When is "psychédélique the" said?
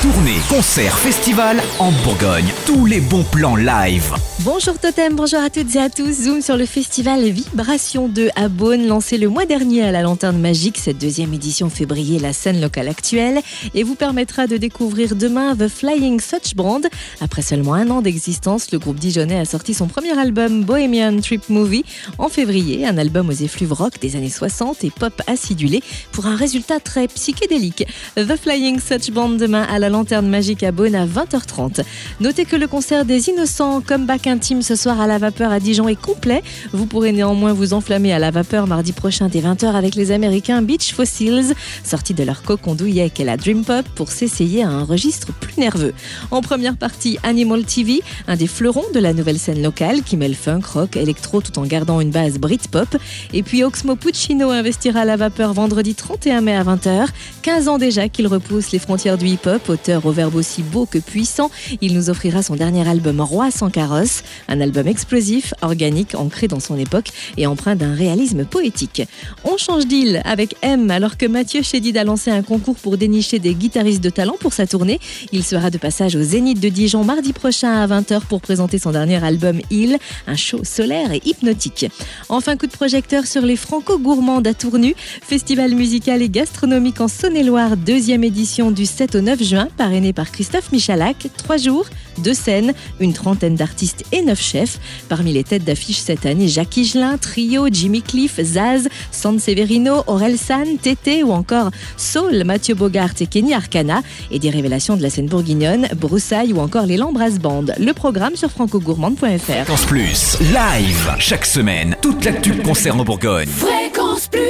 27.08-28.36